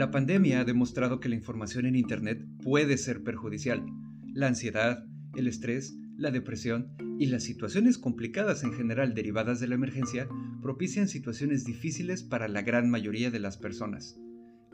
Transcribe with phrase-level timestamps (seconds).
[0.00, 3.84] La pandemia ha demostrado que la información en Internet puede ser perjudicial.
[4.32, 5.04] La ansiedad,
[5.36, 10.26] el estrés, la depresión y las situaciones complicadas en general derivadas de la emergencia
[10.62, 14.16] propician situaciones difíciles para la gran mayoría de las personas.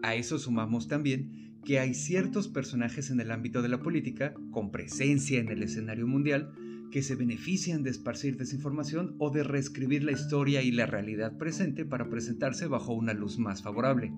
[0.00, 4.70] A eso sumamos también que hay ciertos personajes en el ámbito de la política, con
[4.70, 6.52] presencia en el escenario mundial,
[6.90, 11.84] que se benefician de esparcir desinformación o de reescribir la historia y la realidad presente
[11.84, 14.12] para presentarse bajo una luz más favorable.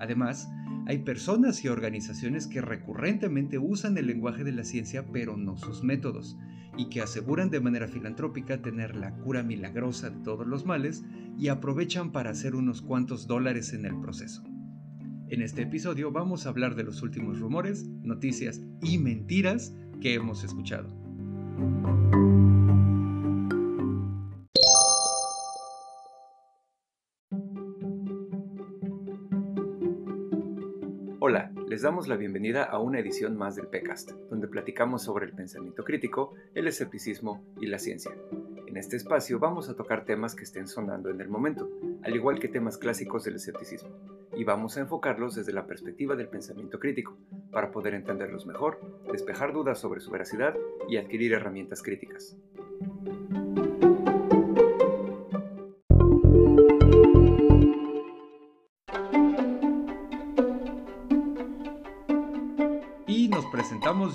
[0.00, 0.48] Además,
[0.86, 5.82] hay personas y organizaciones que recurrentemente usan el lenguaje de la ciencia pero no sus
[5.82, 6.36] métodos,
[6.76, 11.04] y que aseguran de manera filantrópica tener la cura milagrosa de todos los males
[11.38, 14.42] y aprovechan para hacer unos cuantos dólares en el proceso.
[15.28, 20.44] En este episodio vamos a hablar de los últimos rumores, noticias y mentiras que hemos
[20.44, 21.05] escuchado.
[31.18, 35.32] Hola, les damos la bienvenida a una edición más del PECAST, donde platicamos sobre el
[35.32, 38.12] pensamiento crítico, el escepticismo y la ciencia.
[38.66, 41.70] En este espacio vamos a tocar temas que estén sonando en el momento,
[42.02, 43.88] al igual que temas clásicos del escepticismo,
[44.36, 47.16] y vamos a enfocarlos desde la perspectiva del pensamiento crítico,
[47.50, 48.80] para poder entenderlos mejor,
[49.10, 50.54] despejar dudas sobre su veracidad
[50.88, 52.36] y adquirir herramientas críticas.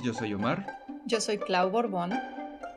[0.03, 0.77] yo soy Omar.
[1.05, 2.11] Yo soy Clau Borbón.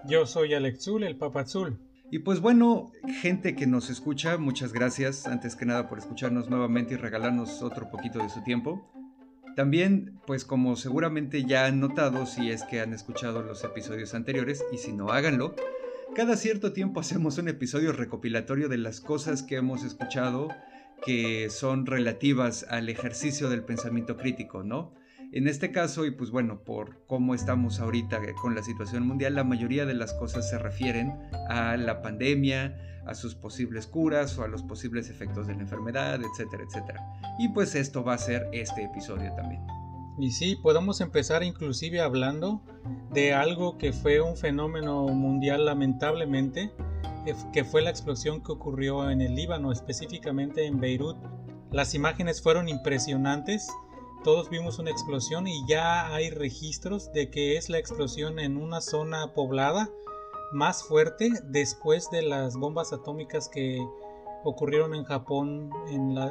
[0.06, 1.78] Yo soy Alexul, el Papazul.
[2.10, 6.94] Y pues bueno, gente que nos escucha, muchas gracias antes que nada por escucharnos nuevamente
[6.94, 8.90] y regalarnos otro poquito de su tiempo.
[9.54, 14.64] También, pues como seguramente ya han notado si es que han escuchado los episodios anteriores
[14.72, 15.54] y si no háganlo,
[16.16, 20.48] cada cierto tiempo hacemos un episodio recopilatorio de las cosas que hemos escuchado
[21.04, 24.92] que son relativas al ejercicio del pensamiento crítico, ¿no?
[25.34, 29.42] En este caso, y pues bueno, por cómo estamos ahorita con la situación mundial, la
[29.42, 31.12] mayoría de las cosas se refieren
[31.48, 36.20] a la pandemia, a sus posibles curas o a los posibles efectos de la enfermedad,
[36.22, 37.04] etcétera, etcétera.
[37.40, 39.60] Y pues esto va a ser este episodio también.
[40.20, 42.62] Y sí, podemos empezar inclusive hablando
[43.12, 46.70] de algo que fue un fenómeno mundial lamentablemente,
[47.26, 51.16] eh, que fue la explosión que ocurrió en el Líbano, específicamente en Beirut.
[51.72, 53.68] Las imágenes fueron impresionantes
[54.24, 58.80] todos vimos una explosión y ya hay registros de que es la explosión en una
[58.80, 59.90] zona poblada
[60.50, 63.78] más fuerte después de las bombas atómicas que
[64.42, 65.70] ocurrieron en Japón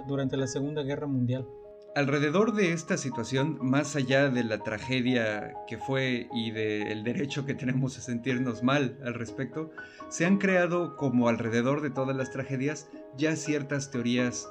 [0.07, 1.47] durante la Segunda Guerra Mundial.
[1.95, 7.53] Alrededor de esta situación, más allá de la tragedia que fue y del derecho que
[7.53, 9.69] tenemos a sentirnos mal al respecto,
[10.09, 14.49] se han creado, como alrededor de todas las tragedias, ya ciertas teorías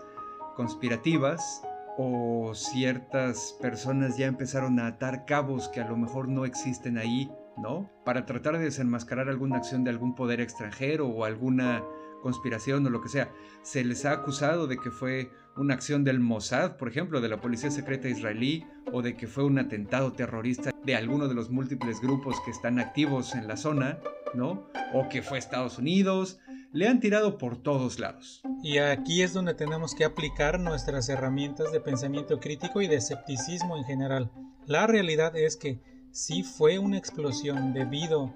[0.55, 1.63] conspirativas
[1.99, 7.31] o ciertas personas ya empezaron a atar cabos que a lo mejor no existen ahí,
[7.57, 7.91] ¿no?
[8.05, 11.83] Para tratar de desenmascarar alguna acción de algún poder extranjero o alguna
[12.23, 13.31] conspiración o lo que sea.
[13.63, 17.41] Se les ha acusado de que fue una acción del Mossad, por ejemplo, de la
[17.41, 22.01] Policía Secreta Israelí, o de que fue un atentado terrorista de alguno de los múltiples
[22.01, 23.99] grupos que están activos en la zona,
[24.35, 24.67] ¿no?
[24.95, 26.41] O que fue Estados Unidos,
[26.73, 28.43] le han tirado por todos lados.
[28.63, 33.77] Y aquí es donde tenemos que aplicar nuestras herramientas de pensamiento crítico y de escepticismo
[33.77, 34.31] en general.
[34.67, 38.33] La realidad es que sí fue una explosión debido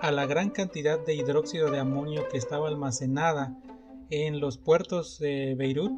[0.00, 3.56] a la gran cantidad de hidróxido de amonio que estaba almacenada
[4.10, 5.92] en los puertos de Beirut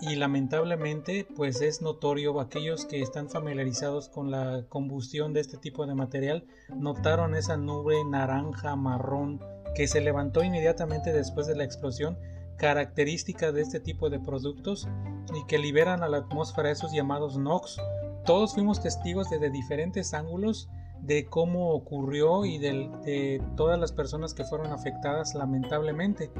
[0.00, 5.86] y lamentablemente pues es notorio aquellos que están familiarizados con la combustión de este tipo
[5.86, 6.44] de material
[6.76, 9.40] notaron esa nube naranja marrón
[9.74, 12.18] que se levantó inmediatamente después de la explosión,
[12.56, 14.88] característica de este tipo de productos
[15.34, 17.80] y que liberan a la atmósfera esos llamados NOx.
[18.24, 20.68] Todos fuimos testigos desde diferentes ángulos
[21.00, 26.30] de cómo ocurrió y de, todas las personas que fueron afectadas lamentablemente.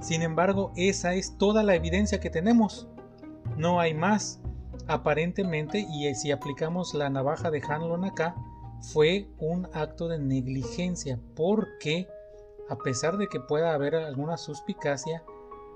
[0.00, 2.88] Sin embargo, esa es toda la evidencia que tenemos.
[3.56, 4.40] No hay más.
[4.86, 8.34] Aparentemente, y si aplicamos la navaja de Hanlon acá,
[8.92, 12.06] fue un acto de negligencia porque
[12.68, 15.22] a pesar de que pueda haber alguna suspicacia,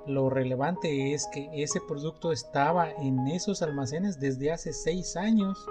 [0.07, 5.67] lo relevante es que ese producto estaba en esos almacenes desde hace seis años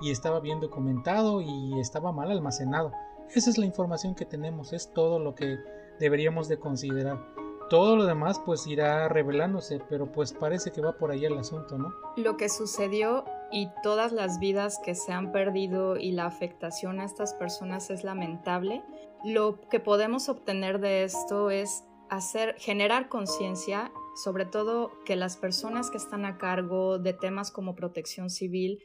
[0.00, 2.92] y estaba bien documentado y estaba mal almacenado.
[3.34, 5.58] Esa es la información que tenemos, es todo lo que
[5.98, 7.41] deberíamos de considerar.
[7.72, 11.78] Todo lo demás pues irá revelándose, pero pues parece que va por ahí el asunto,
[11.78, 11.94] ¿no?
[12.18, 17.06] Lo que sucedió y todas las vidas que se han perdido y la afectación a
[17.06, 18.82] estas personas es lamentable.
[19.24, 23.90] Lo que podemos obtener de esto es hacer, generar conciencia,
[24.22, 28.84] sobre todo que las personas que están a cargo de temas como protección civil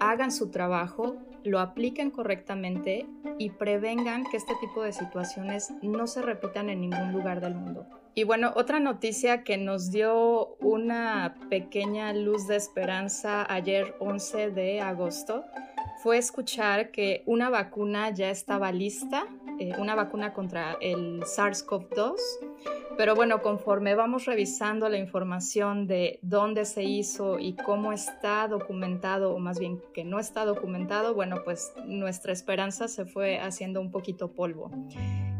[0.00, 1.14] hagan su trabajo,
[1.44, 3.06] lo apliquen correctamente
[3.38, 7.86] y prevengan que este tipo de situaciones no se repitan en ningún lugar del mundo.
[8.18, 14.80] Y bueno, otra noticia que nos dio una pequeña luz de esperanza ayer 11 de
[14.80, 15.44] agosto
[16.02, 19.26] fue escuchar que una vacuna ya estaba lista,
[19.60, 22.14] eh, una vacuna contra el SARS-CoV-2
[22.96, 29.34] pero bueno, conforme vamos revisando la información de dónde se hizo y cómo está documentado,
[29.34, 33.90] o más bien que no está documentado, bueno, pues nuestra esperanza se fue haciendo un
[33.90, 34.70] poquito polvo.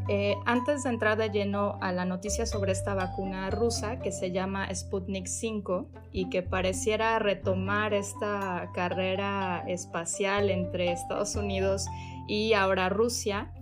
[0.08, 4.31] Eh, antes de entrar de lleno a la noticia sobre esta vacuna rusa que se
[4.31, 11.87] llama Sputnik 5 y que pareciera retomar esta carrera espacial entre Estados Unidos
[12.29, 13.53] y ahora Rusia,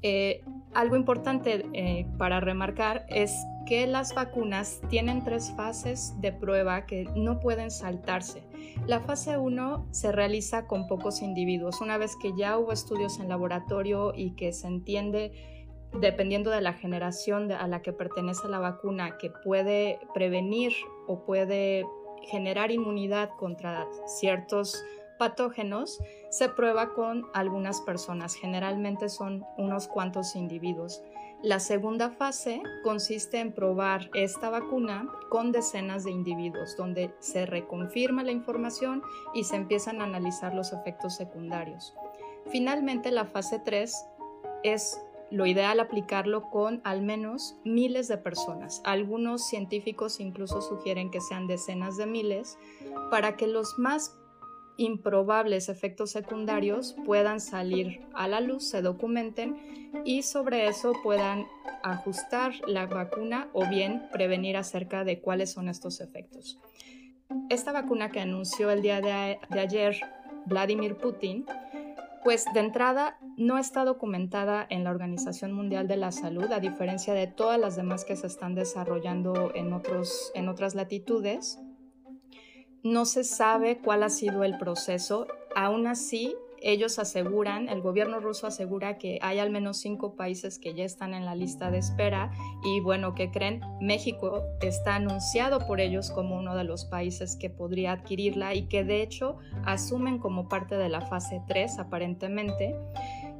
[0.00, 0.42] eh,
[0.74, 3.34] algo importante eh, para remarcar es
[3.66, 8.42] que las vacunas tienen tres fases de prueba que no pueden saltarse.
[8.86, 11.80] La fase 1 se realiza con pocos individuos.
[11.80, 15.61] Una vez que ya hubo estudios en laboratorio y que se entiende,
[16.00, 20.72] dependiendo de la generación a la que pertenece la vacuna, que puede prevenir
[21.06, 21.86] o puede
[22.22, 24.82] generar inmunidad contra ciertos
[25.18, 26.00] patógenos
[26.30, 31.00] se prueba con algunas personas, generalmente son unos cuantos individuos.
[31.42, 38.24] La segunda fase consiste en probar esta vacuna con decenas de individuos, donde se reconfirma
[38.24, 39.02] la información
[39.32, 41.94] y se empiezan a analizar los efectos secundarios.
[42.46, 44.06] Finalmente, la fase 3
[44.64, 45.00] es
[45.32, 48.82] lo ideal aplicarlo con al menos miles de personas.
[48.84, 52.58] Algunos científicos incluso sugieren que sean decenas de miles
[53.10, 54.16] para que los más
[54.76, 59.56] improbables efectos secundarios puedan salir a la luz, se documenten
[60.04, 61.46] y sobre eso puedan
[61.82, 66.58] ajustar la vacuna o bien prevenir acerca de cuáles son estos efectos.
[67.48, 70.00] Esta vacuna que anunció el día de, ayer
[70.46, 71.46] Vladimir Putin,
[72.24, 77.14] pues de entrada no está documentada en la Organización Mundial de la Salud, a diferencia
[77.14, 81.58] de todas las demás que se están desarrollando en, otros, en otras latitudes.
[82.82, 85.26] No se sabe cuál ha sido el proceso.
[85.54, 90.74] Aún así, ellos aseguran, el gobierno ruso asegura que hay al menos cinco países que
[90.74, 92.30] ya están en la lista de espera
[92.64, 93.60] y bueno, ¿qué creen?
[93.80, 98.84] México está anunciado por ellos como uno de los países que podría adquirirla y que
[98.84, 102.76] de hecho asumen como parte de la fase 3 aparentemente.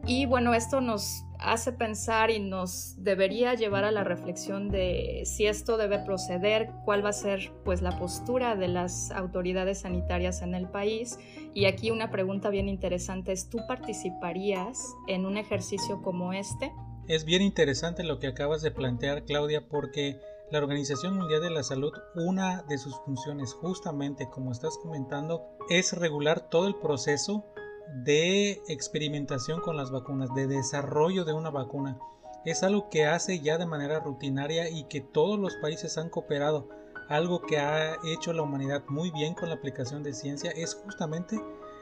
[0.06, 5.46] Y bueno, esto nos hace pensar y nos debería llevar a la reflexión de si
[5.46, 10.54] esto debe proceder, cuál va a ser pues la postura de las autoridades sanitarias en
[10.54, 11.18] el país.
[11.54, 16.72] Y aquí una pregunta bien interesante es, ¿tú participarías en un ejercicio como este?
[17.08, 20.20] Es bien interesante lo que acabas de plantear, Claudia, porque
[20.50, 25.92] la Organización Mundial de la Salud, una de sus funciones, justamente como estás comentando, es
[25.96, 27.51] regular todo el proceso
[27.94, 31.98] de experimentación con las vacunas, de desarrollo de una vacuna.
[32.44, 36.68] Es algo que hace ya de manera rutinaria y que todos los países han cooperado.
[37.08, 41.40] Algo que ha hecho la humanidad muy bien con la aplicación de ciencia es justamente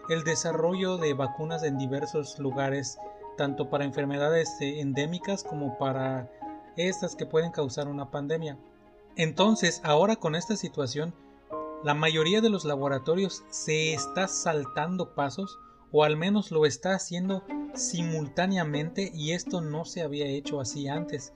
[0.09, 2.99] el desarrollo de vacunas en diversos lugares,
[3.37, 6.31] tanto para enfermedades eh, endémicas como para
[6.77, 8.59] estas que pueden causar una pandemia.
[9.17, 11.15] Entonces, ahora con esta situación,
[11.85, 15.59] la mayoría de los laboratorios se está saltando pasos
[15.93, 17.45] o al menos lo está haciendo
[17.75, 21.33] simultáneamente y esto no se había hecho así antes.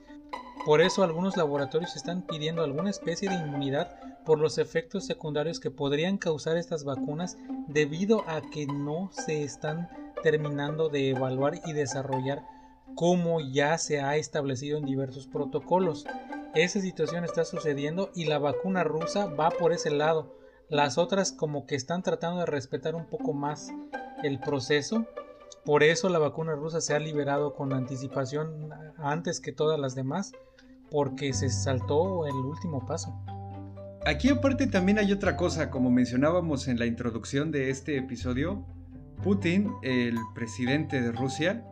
[0.65, 5.69] Por eso algunos laboratorios están pidiendo alguna especie de inmunidad por los efectos secundarios que
[5.69, 9.89] podrían causar estas vacunas debido a que no se están
[10.23, 12.43] terminando de evaluar y desarrollar
[12.95, 16.05] como ya se ha establecido en diversos protocolos.
[16.55, 20.35] Esa situación está sucediendo y la vacuna rusa va por ese lado.
[20.69, 23.71] Las otras como que están tratando de respetar un poco más
[24.23, 25.05] el proceso.
[25.63, 30.31] Por eso la vacuna rusa se ha liberado con anticipación antes que todas las demás,
[30.91, 33.19] porque se saltó el último paso.
[34.05, 38.63] Aquí aparte también hay otra cosa, como mencionábamos en la introducción de este episodio,
[39.23, 41.65] Putin, el presidente de Rusia,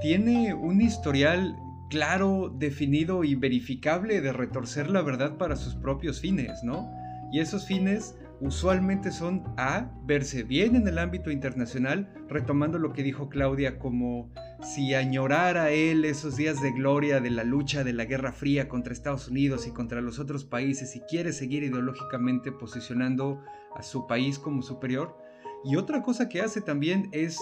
[0.00, 1.56] tiene un historial
[1.88, 6.90] claro, definido y verificable de retorcer la verdad para sus propios fines, ¿no?
[7.32, 13.02] Y esos fines usualmente son A, verse bien en el ámbito internacional, retomando lo que
[13.02, 18.04] dijo Claudia como si añorara él esos días de gloria de la lucha de la
[18.04, 23.42] Guerra Fría contra Estados Unidos y contra los otros países y quiere seguir ideológicamente posicionando
[23.74, 25.16] a su país como superior.
[25.64, 27.40] Y otra cosa que hace también es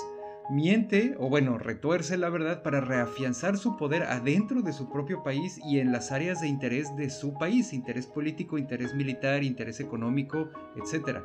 [0.50, 5.58] miente o bueno, retuerce la verdad para reafianzar su poder adentro de su propio país
[5.64, 10.50] y en las áreas de interés de su país, interés político, interés militar, interés económico,
[10.76, 11.20] etc.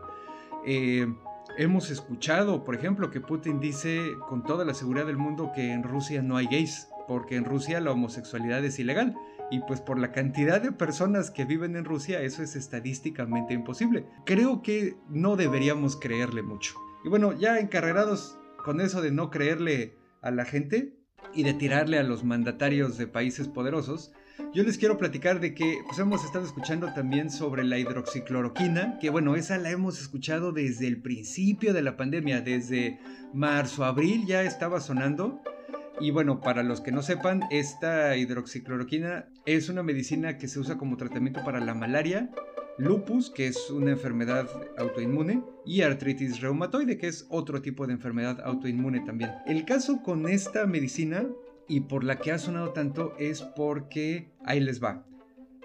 [0.65, 1.07] Eh,
[1.57, 5.83] hemos escuchado, por ejemplo, que Putin dice con toda la seguridad del mundo que en
[5.83, 9.15] Rusia no hay gays, porque en Rusia la homosexualidad es ilegal.
[9.49, 14.05] Y pues por la cantidad de personas que viven en Rusia, eso es estadísticamente imposible.
[14.25, 16.75] Creo que no deberíamos creerle mucho.
[17.03, 20.95] Y bueno, ya encarrerados con eso de no creerle a la gente
[21.33, 24.11] y de tirarle a los mandatarios de países poderosos,
[24.53, 29.09] yo les quiero platicar de que pues, hemos estado escuchando también sobre la hidroxicloroquina, que
[29.09, 32.99] bueno, esa la hemos escuchado desde el principio de la pandemia, desde
[33.33, 35.41] marzo, abril ya estaba sonando.
[35.99, 40.77] Y bueno, para los que no sepan, esta hidroxicloroquina es una medicina que se usa
[40.77, 42.29] como tratamiento para la malaria,
[42.81, 48.41] lupus, que es una enfermedad autoinmune, y artritis reumatoide, que es otro tipo de enfermedad
[48.43, 49.31] autoinmune también.
[49.45, 51.25] El caso con esta medicina
[51.67, 55.05] y por la que ha sonado tanto es porque ahí les va.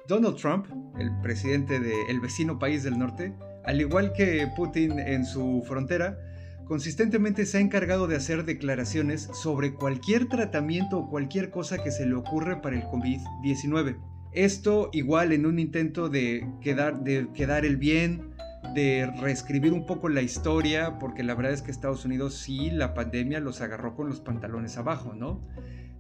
[0.07, 0.67] Donald Trump,
[0.99, 6.19] el presidente del vecino país del norte, al igual que Putin en su frontera,
[6.67, 12.07] consistentemente se ha encargado de hacer declaraciones sobre cualquier tratamiento o cualquier cosa que se
[12.07, 14.16] le ocurre para el COVID-19.
[14.37, 18.35] Esto igual en un intento de quedar, de quedar el bien,
[18.75, 22.93] de reescribir un poco la historia, porque la verdad es que Estados Unidos sí, la
[22.93, 25.40] pandemia los agarró con los pantalones abajo, ¿no?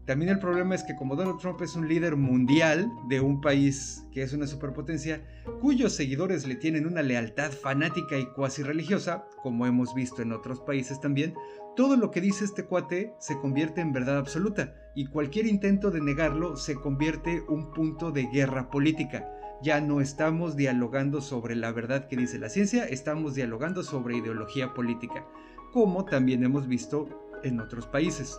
[0.06, 4.06] También el problema es que como Donald Trump es un líder mundial de un país
[4.12, 5.20] que es una superpotencia,
[5.60, 10.60] cuyos seguidores le tienen una lealtad fanática y cuasi religiosa, como hemos visto en otros
[10.60, 11.34] países también,
[11.74, 16.00] todo lo que dice este cuate se convierte en verdad absoluta y cualquier intento de
[16.00, 19.28] negarlo se convierte un punto de guerra política.
[19.60, 24.72] Ya no estamos dialogando sobre la verdad que dice la ciencia, estamos dialogando sobre ideología
[24.72, 25.26] política,
[25.72, 27.08] como también hemos visto
[27.42, 28.38] en otros países.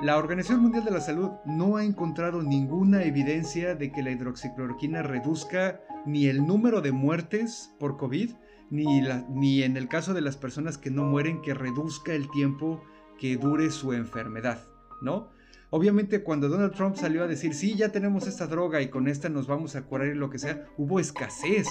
[0.00, 5.02] La Organización Mundial de la Salud no ha encontrado ninguna evidencia de que la hidroxicloroquina
[5.02, 8.32] reduzca ni el número de muertes por COVID,
[8.70, 12.82] ni, ni en el caso de las personas que no mueren, que reduzca el tiempo
[13.18, 14.64] que dure su enfermedad,
[15.02, 15.28] ¿no?
[15.70, 19.28] Obviamente cuando Donald Trump salió a decir, sí, ya tenemos esta droga y con esta
[19.28, 21.68] nos vamos a curar y lo que sea, hubo escasez.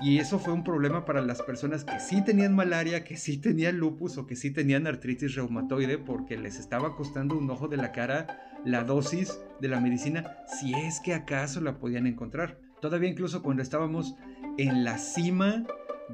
[0.00, 3.76] Y eso fue un problema para las personas que sí tenían malaria, que sí tenían
[3.76, 7.92] lupus o que sí tenían artritis reumatoide porque les estaba costando un ojo de la
[7.92, 8.26] cara
[8.64, 12.58] la dosis de la medicina si es que acaso la podían encontrar.
[12.80, 14.16] Todavía incluso cuando estábamos
[14.56, 15.66] en la cima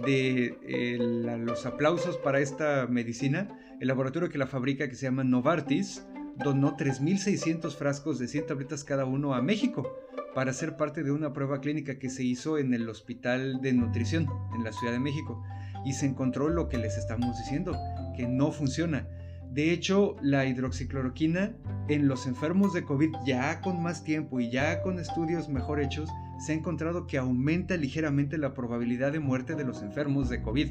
[0.04, 3.48] de eh, los aplausos para esta medicina,
[3.80, 6.04] el laboratorio que la fabrica, que se llama Novartis,
[6.36, 9.90] donó 3.600 frascos de 100 tabletas cada uno a México
[10.36, 14.26] para ser parte de una prueba clínica que se hizo en el Hospital de Nutrición
[14.54, 15.42] en la Ciudad de México.
[15.82, 17.74] Y se encontró lo que les estamos diciendo,
[18.14, 19.08] que no funciona.
[19.50, 21.54] De hecho, la hidroxicloroquina
[21.88, 26.10] en los enfermos de COVID ya con más tiempo y ya con estudios mejor hechos,
[26.38, 30.68] se ha encontrado que aumenta ligeramente la probabilidad de muerte de los enfermos de COVID.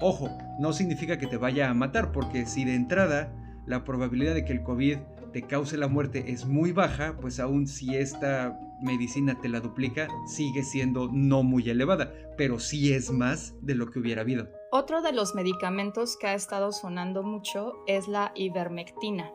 [0.00, 0.28] Ojo,
[0.58, 3.32] no significa que te vaya a matar, porque si de entrada
[3.64, 4.98] la probabilidad de que el COVID
[5.34, 10.06] te cause la muerte es muy baja, pues aún si esta medicina te la duplica,
[10.28, 14.48] sigue siendo no muy elevada, pero sí es más de lo que hubiera habido.
[14.70, 19.32] Otro de los medicamentos que ha estado sonando mucho es la ivermectina,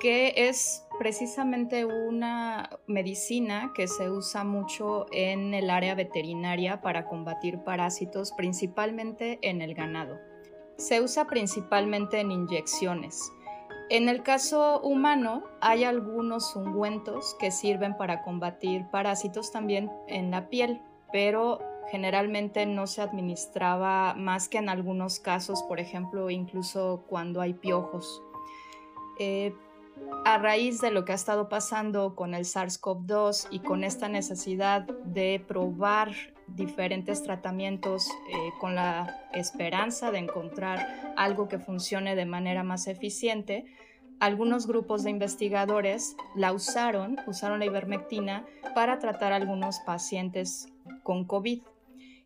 [0.00, 7.58] que es precisamente una medicina que se usa mucho en el área veterinaria para combatir
[7.58, 10.16] parásitos, principalmente en el ganado.
[10.78, 13.32] Se usa principalmente en inyecciones
[13.88, 20.48] en el caso humano hay algunos ungüentos que sirven para combatir parásitos también en la
[20.48, 20.80] piel,
[21.12, 27.54] pero generalmente no se administraba más que en algunos casos, por ejemplo, incluso cuando hay
[27.54, 28.22] piojos.
[29.18, 29.54] Eh,
[30.24, 34.82] a raíz de lo que ha estado pasando con el SARS-CoV-2 y con esta necesidad
[34.82, 36.12] de probar
[36.48, 43.66] diferentes tratamientos eh, con la esperanza de encontrar algo que funcione de manera más eficiente,
[44.20, 50.68] algunos grupos de investigadores la usaron, usaron la ivermectina para tratar a algunos pacientes
[51.02, 51.62] con COVID.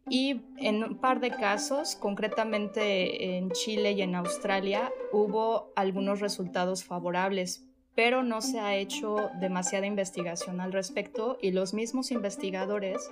[0.09, 6.85] Y en un par de casos, concretamente en Chile y en Australia, hubo algunos resultados
[6.85, 7.65] favorables,
[8.01, 13.11] pero no se ha hecho demasiada investigación al respecto y los mismos investigadores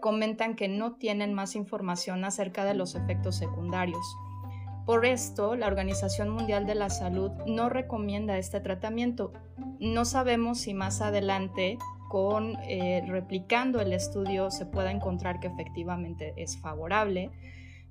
[0.00, 4.16] comentan que no tienen más información acerca de los efectos secundarios.
[4.86, 9.30] Por esto, la Organización Mundial de la Salud no recomienda este tratamiento.
[9.78, 11.76] No sabemos si más adelante,
[12.08, 17.30] con eh, replicando el estudio, se pueda encontrar que efectivamente es favorable,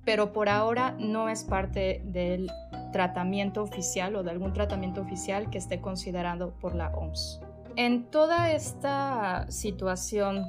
[0.03, 2.49] pero por ahora no es parte del
[2.91, 7.41] tratamiento oficial o de algún tratamiento oficial que esté considerado por la OMS.
[7.75, 10.45] En toda esta situación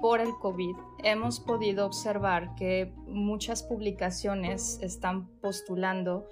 [0.00, 6.26] por el COVID, hemos podido observar que muchas publicaciones están postulando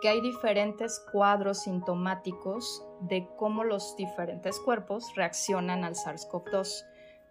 [0.00, 6.84] que hay diferentes cuadros sintomáticos de cómo los diferentes cuerpos reaccionan al SARS-CoV-2.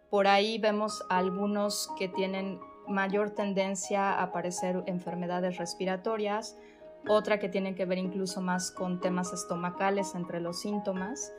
[0.09, 6.57] Por ahí vemos algunos que tienen mayor tendencia a aparecer enfermedades respiratorias,
[7.08, 11.34] otra que tiene que ver incluso más con temas estomacales entre los síntomas.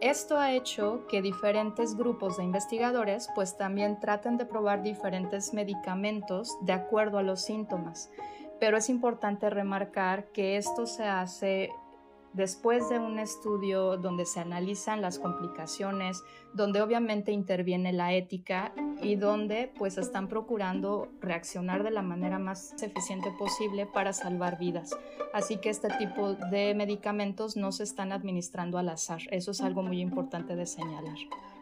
[0.00, 6.56] Esto ha hecho que diferentes grupos de investigadores pues también traten de probar diferentes medicamentos
[6.62, 8.10] de acuerdo a los síntomas.
[8.60, 11.70] Pero es importante remarcar que esto se hace
[12.36, 19.16] después de un estudio donde se analizan las complicaciones, donde obviamente interviene la ética y
[19.16, 24.90] donde pues están procurando reaccionar de la manera más eficiente posible para salvar vidas.
[25.32, 29.22] Así que este tipo de medicamentos no se están administrando al azar.
[29.30, 31.16] Eso es algo muy importante de señalar.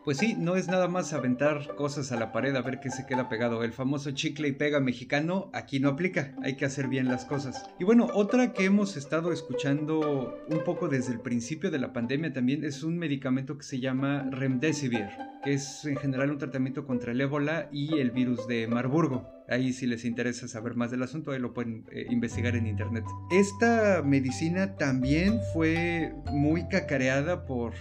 [0.04, 3.06] Pues sí, no es nada más aventar cosas a la pared a ver qué se
[3.06, 3.64] queda pegado.
[3.64, 7.64] El famoso chicle y pega mexicano aquí no aplica, hay que hacer bien las cosas.
[7.78, 12.34] Y bueno, otra que hemos estado escuchando un poco desde el principio de la pandemia
[12.34, 15.08] también es un medicamento que se llama Remdesivir,
[15.42, 19.26] que es en general un tratamiento contra el ébola y el virus de Marburgo.
[19.48, 23.04] Ahí si les interesa saber más del asunto, ahí lo pueden eh, investigar en internet.
[23.30, 27.72] Esta medicina también fue muy cacareada por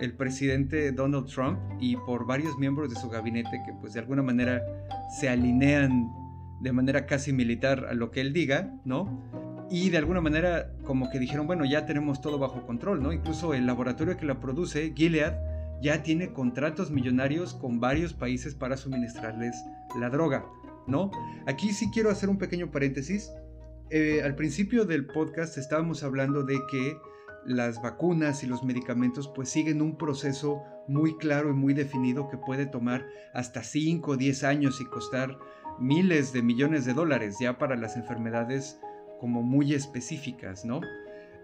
[0.00, 4.22] el presidente Donald Trump y por varios miembros de su gabinete que pues de alguna
[4.22, 4.62] manera
[5.18, 6.10] se alinean
[6.60, 9.20] de manera casi militar a lo que él diga, ¿no?
[9.70, 13.12] Y de alguna manera como que dijeron, bueno, ya tenemos todo bajo control, ¿no?
[13.12, 15.34] Incluso el laboratorio que la produce, Gilead,
[15.82, 19.56] ya tiene contratos millonarios con varios países para suministrarles
[19.98, 20.46] la droga,
[20.86, 21.10] ¿no?
[21.46, 23.32] Aquí sí quiero hacer un pequeño paréntesis.
[23.90, 26.96] Eh, al principio del podcast estábamos hablando de que
[27.44, 32.38] las vacunas y los medicamentos pues siguen un proceso muy claro y muy definido que
[32.38, 35.38] puede tomar hasta 5 o 10 años y costar
[35.78, 38.80] miles de millones de dólares ya para las enfermedades
[39.20, 40.80] como muy específicas, ¿no?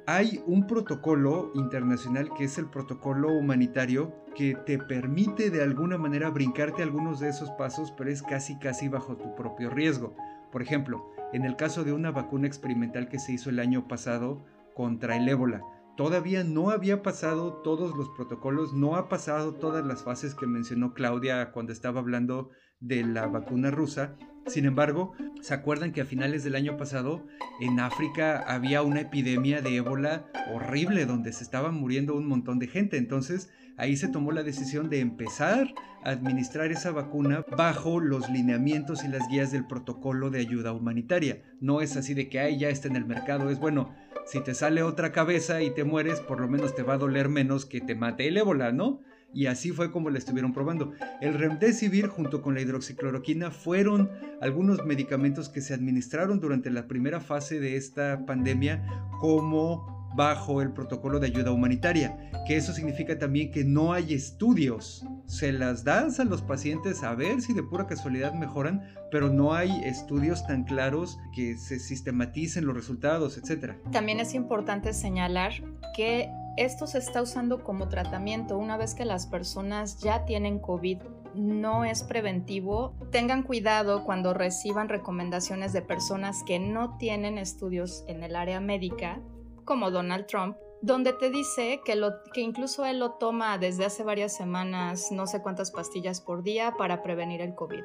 [0.07, 6.31] Hay un protocolo internacional que es el protocolo humanitario que te permite de alguna manera
[6.31, 10.17] brincarte algunos de esos pasos, pero es casi casi bajo tu propio riesgo.
[10.51, 14.47] Por ejemplo, en el caso de una vacuna experimental que se hizo el año pasado
[14.75, 15.63] contra el ébola,
[15.99, 20.95] todavía no había pasado todos los protocolos, no ha pasado todas las fases que mencionó
[20.95, 24.17] Claudia cuando estaba hablando de la vacuna rusa.
[24.47, 27.27] Sin embargo, ¿se acuerdan que a finales del año pasado
[27.61, 32.69] en África había una epidemia de ébola horrible donde se estaba muriendo un montón de
[32.69, 32.97] gente?
[32.97, 35.73] Entonces ahí se tomó la decisión de empezar
[36.05, 41.43] a administrar esa vacuna bajo los lineamientos y las guías del protocolo de ayuda humanitaria.
[41.61, 43.95] No es así de que ahí ya está en el mercado, es bueno,
[44.27, 47.31] si te sale otra cabeza y te mueres, por lo menos te va a doler
[47.31, 49.01] menos que te mate el ébola, ¿no?
[49.33, 50.93] Y así fue como la estuvieron probando.
[51.21, 54.11] El remdesivir junto con la hidroxicloroquina fueron
[54.41, 58.87] algunos medicamentos que se administraron durante la primera fase de esta pandemia
[59.21, 65.05] como bajo el protocolo de ayuda humanitaria, que eso significa también que no hay estudios.
[65.27, 69.55] Se las das a los pacientes a ver si de pura casualidad mejoran, pero no
[69.55, 73.75] hay estudios tan claros que se sistematicen los resultados, etc.
[73.93, 75.53] También es importante señalar
[75.95, 80.99] que esto se está usando como tratamiento una vez que las personas ya tienen COVID.
[81.35, 82.97] No es preventivo.
[83.13, 89.21] Tengan cuidado cuando reciban recomendaciones de personas que no tienen estudios en el área médica
[89.69, 94.03] como Donald Trump, donde te dice que, lo, que incluso él lo toma desde hace
[94.03, 97.83] varias semanas, no sé cuántas pastillas por día para prevenir el COVID.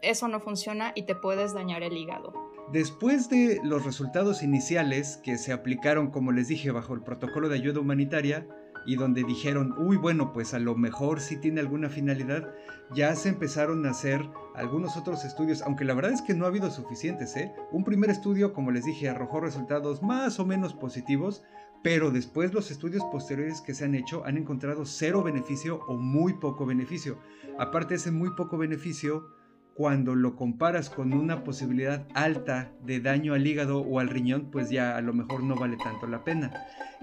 [0.00, 2.32] Eso no funciona y te puedes dañar el hígado.
[2.70, 7.56] Después de los resultados iniciales que se aplicaron, como les dije, bajo el protocolo de
[7.56, 8.46] ayuda humanitaria,
[8.86, 12.54] y donde dijeron, uy, bueno, pues a lo mejor sí tiene alguna finalidad,
[12.94, 16.48] ya se empezaron a hacer algunos otros estudios, aunque la verdad es que no ha
[16.48, 17.52] habido suficientes, ¿eh?
[17.72, 21.42] Un primer estudio, como les dije, arrojó resultados más o menos positivos,
[21.82, 26.32] pero después los estudios posteriores que se han hecho han encontrado cero beneficio o muy
[26.34, 27.18] poco beneficio.
[27.58, 29.28] Aparte de ese muy poco beneficio,
[29.74, 34.70] cuando lo comparas con una posibilidad alta de daño al hígado o al riñón, pues
[34.70, 36.52] ya a lo mejor no vale tanto la pena.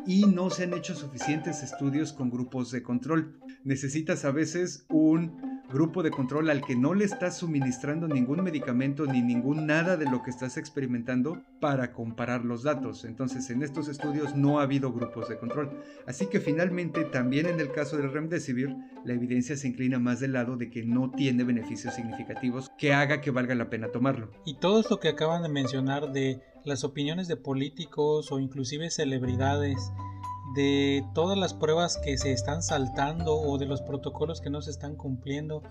[0.07, 3.37] Y no se han hecho suficientes estudios con grupos de control.
[3.63, 9.05] Necesitas a veces un grupo de control al que no le estás suministrando ningún medicamento
[9.05, 13.05] ni ningún nada de lo que estás experimentando para comparar los datos.
[13.05, 15.71] Entonces en estos estudios no ha habido grupos de control.
[16.05, 20.33] Así que finalmente también en el caso del remdesivir la evidencia se inclina más del
[20.33, 24.31] lado de que no tiene beneficios significativos que haga que valga la pena tomarlo.
[24.45, 29.91] Y todo esto que acaban de mencionar de las opiniones de políticos o inclusive celebridades,
[30.53, 34.71] de todas las pruebas que se están saltando o de los protocolos que no se
[34.71, 35.63] están cumpliendo,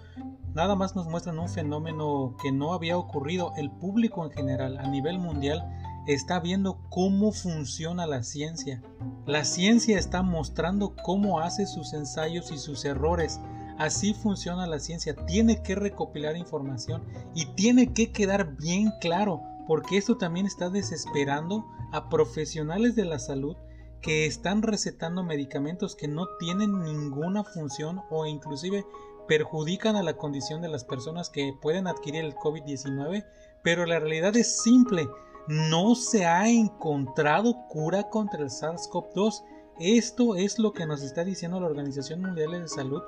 [0.55, 3.53] nada más nos muestran un fenómeno que no había ocurrido.
[3.57, 5.64] El público en general a nivel mundial
[6.07, 8.83] está viendo cómo funciona la ciencia.
[9.27, 13.40] La ciencia está mostrando cómo hace sus ensayos y sus errores.
[13.79, 15.14] Así funciona la ciencia.
[15.27, 17.03] Tiene que recopilar información
[17.35, 23.19] y tiene que quedar bien claro, porque esto también está desesperando a profesionales de la
[23.19, 23.57] salud
[24.00, 28.86] que están recetando medicamentos que no tienen ninguna función o inclusive
[29.28, 33.24] perjudican a la condición de las personas que pueden adquirir el COVID-19,
[33.62, 35.08] pero la realidad es simple,
[35.46, 39.44] no se ha encontrado cura contra el SARS-CoV-2.
[39.78, 43.02] Esto es lo que nos está diciendo la Organización Mundial de Salud,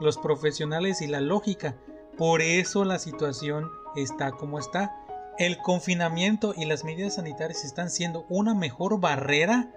[0.00, 1.76] los profesionales y la lógica.
[2.16, 4.94] Por eso la situación está como está.
[5.38, 9.72] El confinamiento y las medidas sanitarias están siendo una mejor barrera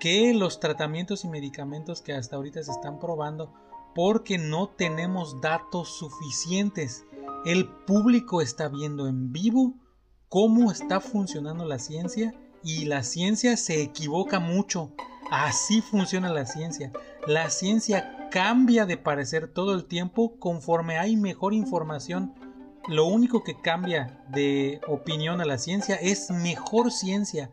[0.00, 3.52] que los tratamientos y medicamentos que hasta ahorita se están probando
[3.94, 7.04] porque no tenemos datos suficientes.
[7.44, 9.74] El público está viendo en vivo
[10.28, 12.34] cómo está funcionando la ciencia
[12.64, 14.90] y la ciencia se equivoca mucho.
[15.30, 16.92] Así funciona la ciencia.
[17.26, 22.34] La ciencia cambia de parecer todo el tiempo conforme hay mejor información.
[22.88, 27.50] Lo único que cambia de opinión a la ciencia es mejor ciencia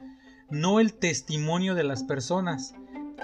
[0.50, 2.74] no el testimonio de las personas.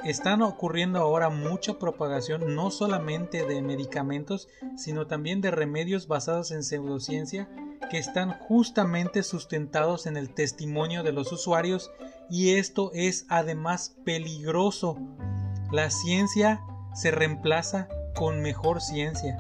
[0.04, 6.64] Están ocurriendo ahora mucha propagación no solamente de medicamentos, sino también de remedios basados en
[6.64, 7.50] pseudociencia
[7.90, 11.92] que están justamente sustentados en el testimonio de los usuarios
[12.30, 14.98] y esto es además peligroso.
[15.72, 16.62] La ciencia
[16.94, 19.38] se reemplaza con mejor ciencia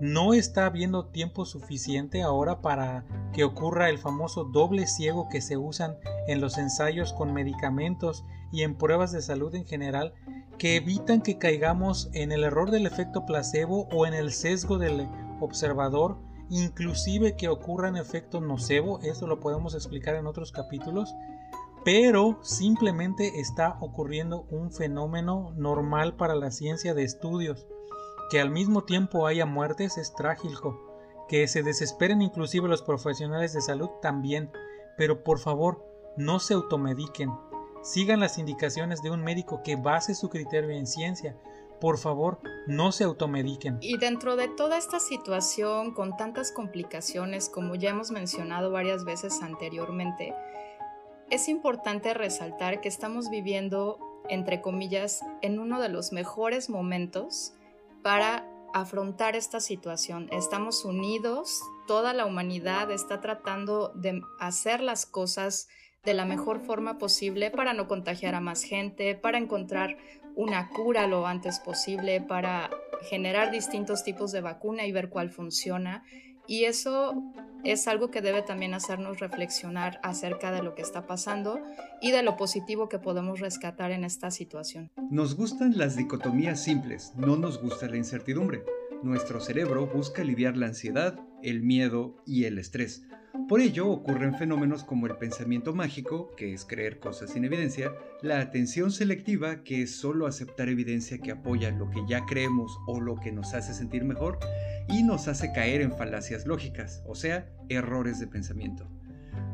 [0.00, 5.56] no está habiendo tiempo suficiente ahora para que ocurra el famoso doble ciego que se
[5.56, 10.14] usan en los ensayos con medicamentos y en pruebas de salud en general
[10.58, 15.08] que evitan que caigamos en el error del efecto placebo o en el sesgo del
[15.40, 21.14] observador, inclusive que ocurran efectos nocebo, esto lo podemos explicar en otros capítulos,
[21.84, 27.66] pero simplemente está ocurriendo un fenómeno normal para la ciencia de estudios
[28.30, 30.82] que al mismo tiempo haya muertes es trágico.
[31.28, 34.50] Que se desesperen inclusive los profesionales de salud también.
[34.96, 35.84] Pero por favor,
[36.16, 37.30] no se automediquen.
[37.82, 41.36] Sigan las indicaciones de un médico que base su criterio en ciencia.
[41.80, 43.78] Por favor, no se automediquen.
[43.80, 49.42] Y dentro de toda esta situación, con tantas complicaciones, como ya hemos mencionado varias veces
[49.42, 50.34] anteriormente,
[51.30, 57.52] es importante resaltar que estamos viviendo, entre comillas, en uno de los mejores momentos
[58.06, 60.28] para afrontar esta situación.
[60.30, 65.66] Estamos unidos, toda la humanidad está tratando de hacer las cosas
[66.04, 69.96] de la mejor forma posible para no contagiar a más gente, para encontrar
[70.36, 72.70] una cura lo antes posible, para
[73.10, 76.04] generar distintos tipos de vacuna y ver cuál funciona.
[76.46, 77.22] Y eso
[77.64, 81.60] es algo que debe también hacernos reflexionar acerca de lo que está pasando
[82.00, 84.90] y de lo positivo que podemos rescatar en esta situación.
[85.10, 88.62] Nos gustan las dicotomías simples, no nos gusta la incertidumbre.
[89.02, 93.06] Nuestro cerebro busca aliviar la ansiedad, el miedo y el estrés.
[93.48, 98.40] Por ello ocurren fenómenos como el pensamiento mágico, que es creer cosas sin evidencia, la
[98.40, 103.14] atención selectiva, que es solo aceptar evidencia que apoya lo que ya creemos o lo
[103.20, 104.40] que nos hace sentir mejor,
[104.88, 108.88] y nos hace caer en falacias lógicas, o sea, errores de pensamiento.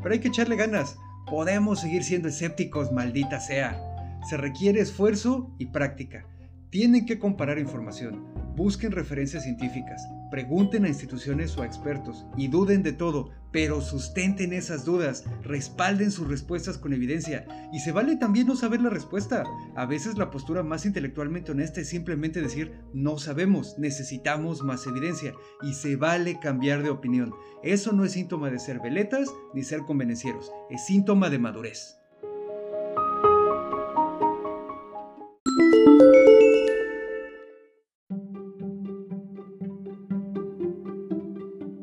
[0.03, 3.81] Pero hay que echarle ganas, podemos seguir siendo escépticos, maldita sea.
[4.29, 6.27] Se requiere esfuerzo y práctica.
[6.71, 8.25] Tienen que comparar información,
[8.57, 14.55] busquen referencias científicas, pregunten a instituciones o a expertos y duden de todo, pero sustenten
[14.55, 19.45] esas dudas, respalden sus respuestas con evidencia y se vale también no saber la respuesta.
[19.77, 25.35] A veces la postura más intelectualmente honesta es simplemente decir no sabemos, necesitamos más evidencia
[25.63, 27.35] y se vale cambiar de opinión.
[27.63, 32.02] Eso no es síntoma de ser veletas ni ser convenencieros, es síntoma de madurez.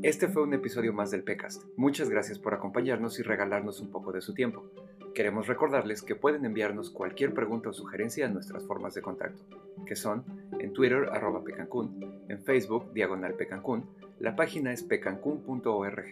[0.09, 1.65] Este fue un episodio más del PECAST.
[1.75, 4.65] Muchas gracias por acompañarnos y regalarnos un poco de su tiempo.
[5.13, 9.43] Queremos recordarles que pueden enviarnos cualquier pregunta o sugerencia a nuestras formas de contacto,
[9.85, 10.23] que son
[10.57, 13.85] en Twitter arroba pecancún, en Facebook diagonal pecancún,
[14.19, 16.09] la página es pecancún.org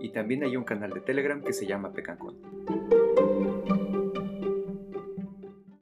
[0.00, 2.99] y también hay un canal de Telegram que se llama Pecancún.